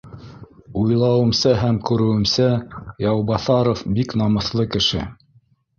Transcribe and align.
Уйлауымса 0.83 1.53
һәм 1.65 1.77
күреүемсә, 1.91 2.49
Яубаҫа 3.07 3.61
ров 3.71 3.87
бик 3.99 4.21
намыҫлы 4.25 4.69
кеше 4.77 5.09